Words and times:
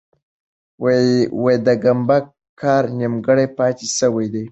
د 1.65 1.67
ګمبد 1.83 2.25
کار 2.61 2.83
نیمګړی 2.99 3.47
پاتې 3.57 3.85
سوی 3.99 4.25
دی. 4.33 4.45